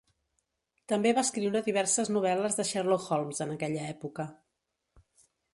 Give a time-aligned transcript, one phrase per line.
[0.93, 4.29] També va escriure diverses novel·les de Sherlock Holmes en aquella època.